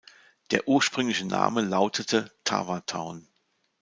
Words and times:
Der 0.49 0.67
ursprüngliche 0.67 1.27
Name 1.27 1.61
lautete 1.61 2.31
"Tawa 2.43 2.79
Town". 2.87 3.27